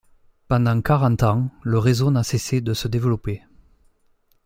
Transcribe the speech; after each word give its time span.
Pendant 0.47 0.81
quarante 0.81 1.21
ans, 1.21 1.51
le 1.61 1.77
réseau 1.77 2.09
n'a 2.09 2.23
cessé 2.23 2.59
de 2.59 2.73
se 2.73 2.87
développer. 2.87 3.43